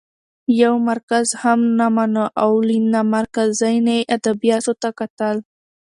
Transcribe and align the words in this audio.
يو 0.61 0.73
مرکز 0.89 1.27
هم 1.43 1.59
نه 1.77 1.87
مانه 1.95 2.25
او 2.43 2.51
له 2.67 2.77
نامرکزۍ 2.93 3.75
نه 3.85 3.93
يې 3.97 4.07
ادبياتو 4.15 4.73
ته 4.81 4.89
کتل؛ 4.99 5.37